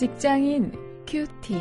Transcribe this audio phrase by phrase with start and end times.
[0.00, 0.72] 직장인
[1.06, 1.52] 큐티.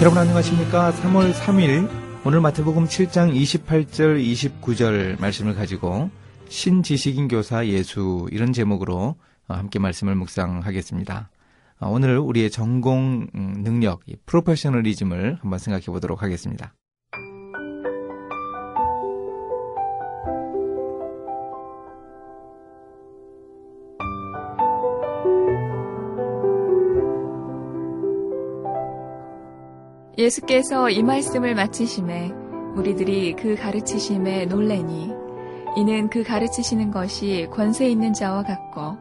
[0.00, 0.92] 여러분 안녕하십니까?
[0.92, 1.90] 3월 3일
[2.24, 4.24] 오늘 마태복음 7장 28절
[4.62, 6.08] 29절 말씀을 가지고
[6.48, 9.16] 신지식인 교사 예수 이런 제목으로
[9.46, 11.28] 함께 말씀을 묵상하겠습니다.
[11.82, 16.72] 오늘 우리의 전공 능력, 프로페셔널리즘을 한번 생각해 보도록 하겠습니다.
[30.22, 32.30] 예수께서 이 말씀을 마치심에
[32.76, 35.10] 우리들이 그 가르치심에 놀래니
[35.76, 38.96] 이는 그 가르치시는 것이 권세 있는 자와 같고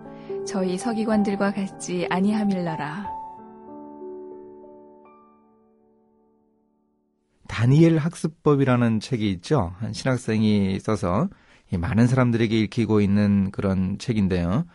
[0.48, 3.07] 저희 서기관들과 같지 아니함일러라.
[7.48, 9.76] 다니엘 학습법이라는 책이 있죠.
[9.77, 11.29] 한 신학생이 써서
[11.71, 14.65] 많은 사람들에게 읽히고 있는 그런 책인데요.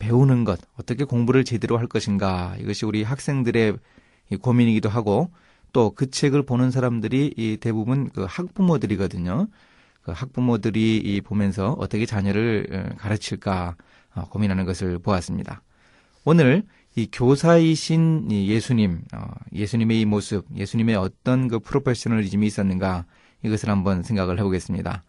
[0.00, 3.76] 배우는 것, 어떻게 공부를 제대로 할 것인가, 이것이 우리 학생들의
[4.36, 5.30] 고민이기도 하고
[5.72, 9.48] 또 그 책을 보는 사람들이 대부분 그 학부모들이거든요.
[10.02, 13.76] 그 학부모들이 보면서 어떻게 자녀를 어, 가르칠까
[14.14, 15.62] 어, 고민하는 것을 보았습니다.
[16.24, 19.24] 오늘 이 교사이신 예수님, 어,
[19.54, 23.06] 예수님의 이 모습, 예수님의 어떤 그 프로페셔널리즘이 있었는가
[23.44, 25.04] 이것을 한번 생각을 해보겠습니다.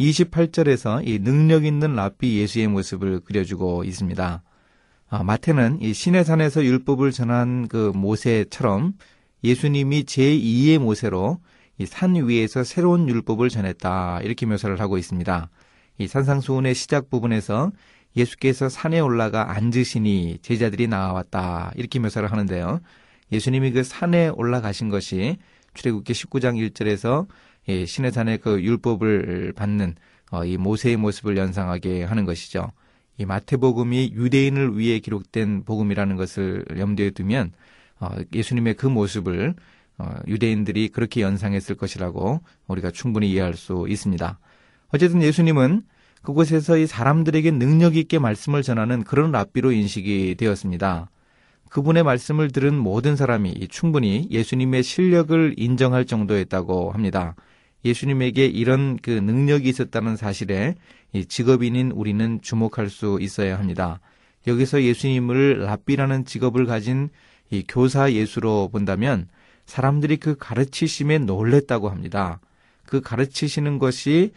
[0.00, 4.42] 28절에서 이 능력 있는 랍비 예수의 모습을 그려주고 있습니다.
[5.10, 8.92] 아, 마태는 이 시내산에서 율법을 전한 그 모세처럼
[9.42, 11.38] 예수님이 제2의 모세로
[11.78, 15.48] 이 산 위에서 새로운 율법을 전했다 이렇게 묘사를 하고 있습니다.
[15.98, 17.72] 이 산상수훈의 시작 부분에서
[18.16, 22.80] 예수께서 산에 올라가 앉으시니 제자들이 나왔다 이렇게 묘사를 하는데요.
[23.32, 25.38] 예수님이 그 산에 올라가신 것이
[25.74, 27.26] 출애굽기 19장 1절에서
[27.68, 29.94] 예, 시내산의 그 율법을 받는
[30.32, 32.72] 어, 이 모세의 모습을 연상하게 하는 것이죠.
[33.20, 37.52] 이 마태복음이 유대인을 위해 기록된 복음이라는 것을 염두에 두면
[38.00, 39.54] 어, 예수님의 그 모습을
[39.98, 44.38] 어, 유대인들이 그렇게 연상했을 것이라고 우리가 충분히 이해할 수 있습니다.
[44.88, 45.82] 어쨌든 예수님은
[46.22, 51.10] 그곳에서 이 사람들에게 능력 있게 말씀을 전하는 그런 랍비로 인식이 되었습니다.
[51.68, 57.34] 그분의 말씀을 들은 모든 사람이 충분히 예수님의 실력을 인정할 정도였다고 합니다.
[57.84, 60.74] 예수님에게 이런 그 능력이 있었다는 사실에
[61.28, 64.00] 직업인인 우리는 주목할 수 있어야 합니다.
[64.46, 67.10] 여기서 예수님을 랍비라는 직업을 가진
[67.50, 69.28] 이 교사 예수로 본다면
[69.66, 72.40] 사람들이 그 가르치심에 놀랬다고 합니다.
[72.86, 74.32] 그 가르치시는 것이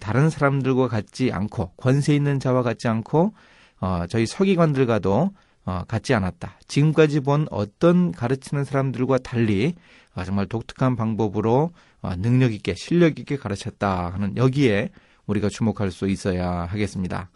[0.00, 3.34] 다른 사람들과 같지 않고 권세 있는 자와 같지 않고
[3.80, 5.30] 어, 저희 서기관들과도
[5.66, 6.58] 어, 같지 않았다.
[6.68, 9.74] 지금까지 본 어떤 가르치는 사람들과 달리
[10.14, 11.70] 어, 정말 독특한 방법으로 어,
[12.16, 14.90] 능력 있게 실력 있게 가르쳤다 하는 여기에
[15.26, 17.30] 우리가 주목할 수 있어야 하겠습니다.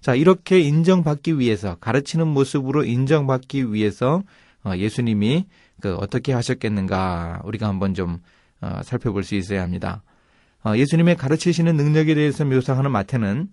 [0.00, 4.22] 자, 이렇게 인정받기 위해서 가르치는 모습으로 인정받기 위해서
[4.62, 5.46] 어, 예수님이
[5.80, 8.18] 그 어떻게 하셨겠는가 우리가 한번 좀
[8.60, 10.02] 어, 살펴볼 수 있어야 합니다.
[10.66, 13.48] 예수님의 가르치시는 능력에 대해서 묘사하는 마태는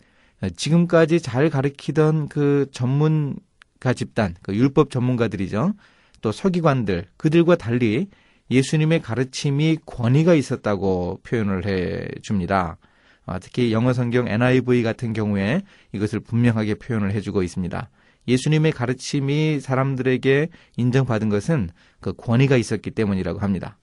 [0.56, 5.74] 지금까지 잘 가르치던 그 전문가 집단, 그 율법 전문가들이죠.
[6.22, 8.08] 또 서기관들, 그들과 달리
[8.52, 12.78] 예수님의 가르침이 권위가 있었다고 표현을 해 줍니다.
[13.26, 15.62] 아, 특히 영어 성경 NIV 같은 경우에
[15.94, 17.90] 이것을 분명하게 표현을 해주고 있습니다.
[18.28, 21.70] 예수님의 가르침이 사람들에게 인정받은 것은
[22.02, 23.78] 그 권위가 있었기 때문이라고 합니다.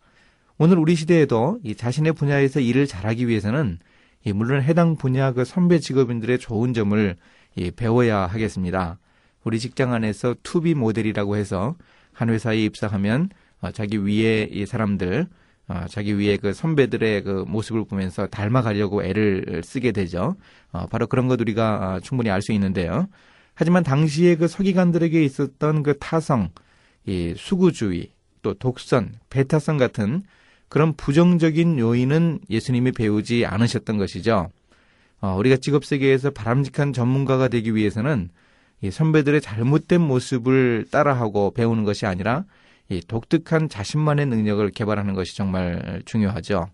[0.59, 3.79] 오늘 우리 시대에도 이 자신의 분야에서 일을 잘하기 위해서는
[4.35, 7.17] 물론 해당 분야 그 선배 직업인들의 좋은 점을
[7.77, 8.99] 배워야 하겠습니다.
[9.45, 11.77] 우리 직장 안에서 투비 모델이라고 해서
[12.13, 15.27] 한 회사에 입사하면 어, 자기 위에 이 사람들
[15.69, 20.37] 어, 자기 위에 그 선배들의 그 모습을 보면서 닮아가려고 애를 쓰게 되죠.
[20.73, 23.09] 어, 바로 그런 것 우리가 어, 충분히 알 수 있는데요.
[23.55, 26.51] 하지만 당시에 그 서기관들에게 있었던 그 타성,
[27.07, 28.13] 이 수구주의,
[28.43, 30.23] 또 독선, 배타성 같은
[30.69, 34.51] 그런 부정적인 요인은 예수님이 배우지 않으셨던 것이죠.
[35.21, 38.31] 어, 우리가 직업 세계에서 바람직한 전문가가 되기 위해서는
[38.81, 42.45] 이 선배들의 잘못된 모습을 따라하고 배우는 것이 아니라
[42.91, 46.71] 이 독특한 자신만의 능력을 개발하는 것이 정말 중요하죠.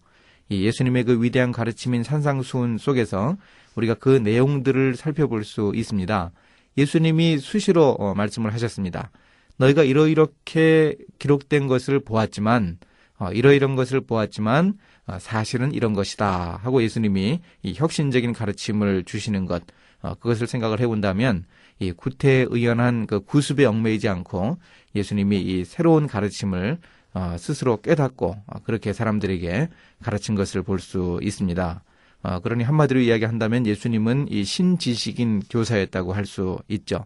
[0.49, 3.37] 이 예수님의 그 위대한 가르침인 산상수훈 속에서
[3.75, 6.31] 우리가 그 내용들을 살펴볼 수 있습니다.
[6.76, 9.11] 예수님이 수시로 어, 말씀을 하셨습니다.
[9.56, 12.78] 너희가 이러이렇게 기록된 것을 보았지만
[13.19, 14.75] 어, 이러이런 것을 보았지만
[15.06, 19.62] 어, 사실은 이런 것이다 하고 예수님이 이 혁신적인 가르침을 주시는 것
[20.02, 21.44] 어, 그것을 생각을 해본다면
[21.84, 24.58] 이 구태의연한 그 구습에 얽매이지 않고
[24.94, 26.78] 예수님이 이 새로운 가르침을
[27.14, 29.69] 어, 스스로 깨닫고 어, 그렇게 사람들에게
[30.02, 31.82] 가르친 것을 볼 수 있습니다.
[32.22, 37.04] 어, 그러니 한마디로 이야기한다면 예수님은 이 신지식인 교사였다고 할 수 있죠.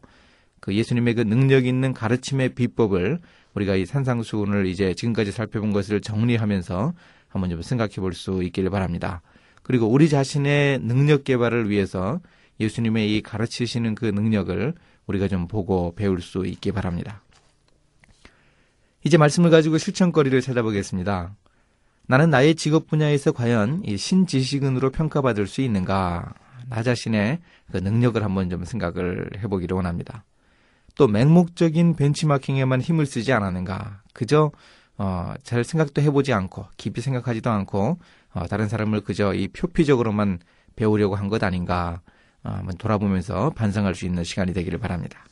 [0.61, 3.19] 그 예수님의 그 능력 있는 가르침의 비법을
[3.55, 6.93] 우리가 이 산상수훈을 이제 지금까지 살펴본 것을 정리하면서
[7.29, 9.21] 한번 좀 생각해 볼 수 있기를 바랍니다.
[9.63, 12.21] 그리고 우리 자신의 능력 개발을 위해서
[12.61, 14.75] 예수님의 이 가르치시는 그 능력을
[15.07, 17.23] 우리가 좀 보고 배울 수 있기 바랍니다.
[19.05, 21.35] 이제 말씀을 가지고 실천거리를 찾아보겠습니다.
[22.07, 26.35] 나는 나의 직업 분야에서 과연 이 신지식인으로 평가받을 수 있는가?
[26.69, 27.39] 나 자신의
[27.71, 30.25] 그 능력을 한번 좀 생각을 해보기를 원합니다.
[30.97, 34.03] 또 맹목적인 벤치마킹에만 힘을 쓰지 않았는가?
[34.13, 34.51] 그저
[34.97, 37.99] 어, 잘 생각도 해보지 않고 깊이 생각하지도 않고
[38.35, 40.41] 어, 다른 사람을 그저 이 표피적으로만
[40.77, 42.01] 배우려고 한 것 아닌가?
[42.49, 45.25] 어, 한번 돌아보면서 반성할 수 있는 시간이 되기를 바랍니다.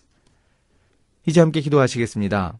[1.24, 2.58] 이제 함께 기도하시겠습니다.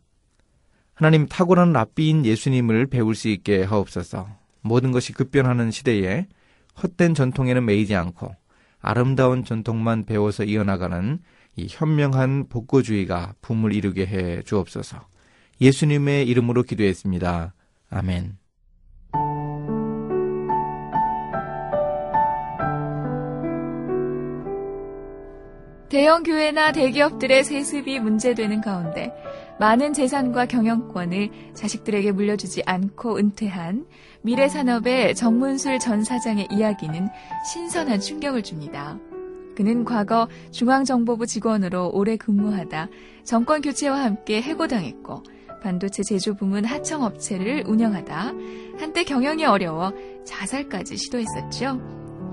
[0.95, 4.29] 하나님 탁월한 랍비인 예수님을 배울 수 있게 하옵소서.
[4.63, 6.27] 모든 것이 급변하는 시대에
[6.83, 8.35] 헛된 전통에는 매이지 않고
[8.81, 11.19] 아름다운 전통만 배워서 이어나가는
[11.57, 15.07] 이 현명한 복고주의가 붐을 이루게 해 주옵소서.
[15.61, 17.55] 예수님의 이름으로 기도했습니다.
[17.91, 18.46] 아멘.
[25.97, 29.15] 대형 교회나 대기업들의 세습이 문제되는 가운데
[29.59, 33.87] 많은 재산과 경영권을 자식들에게 물려주지 않고 은퇴한
[34.21, 37.09] 미래 산업의 정문술 전 사장의 이야기는
[37.51, 38.99] 신선한 충격을 줍니다.
[39.57, 42.89] 그는 과거 중앙정보부 직원으로 오래 근무하다
[43.25, 45.23] 정권 교체와 함께 해고당했고
[45.63, 48.35] 반도체 제조 부문 하청업체를 운영하다
[48.79, 49.95] 한때 경영이 어려워
[50.27, 51.81] 자살까지 시도했었죠.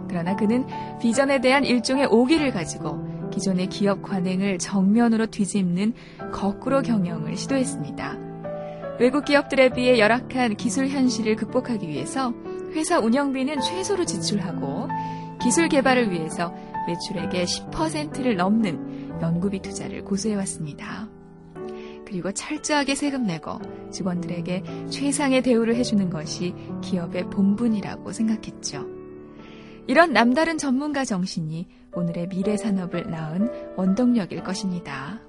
[0.09, 0.67] 그러나 그는
[0.99, 5.93] 비전에 대한 일종의 오기를 가지고 기존의 기업 관행을 정면으로 뒤집는
[6.31, 8.17] 거꾸로 경영을 시도했습니다.
[8.99, 12.33] 외국 기업들에 비해 열악한 기술 현실을 극복하기 위해서
[12.73, 14.87] 회사 운영비는 최소로 지출하고
[15.41, 16.53] 기술 개발을 위해서
[16.87, 21.09] 매출액의 10%를 넘는 연구비 투자를 고수해왔습니다.
[22.05, 23.59] 그리고 철저하게 세금 내고
[23.91, 26.53] 직원들에게 최상의 대우를 해주는 것이
[26.83, 28.92] 기업의 본분이라고 생각했죠.
[29.87, 35.19] 이런 남다른 전문가 정신이 오늘의 미래 산업을 낳은 원동력일 것입니다.